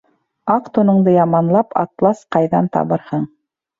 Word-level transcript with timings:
Аҡ 0.53 0.69
туныңды 0.77 1.13
яманлап, 1.17 1.77
атлас 1.85 2.25
ҡайҙан 2.37 2.71
табырһың 2.79 3.33